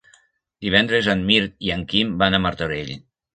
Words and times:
Divendres 0.67 1.09
en 1.13 1.21
Mirt 1.27 1.53
i 1.67 1.71
en 1.75 1.85
Quim 1.93 2.17
van 2.25 2.39
a 2.39 2.41
Martorell. 2.47 2.93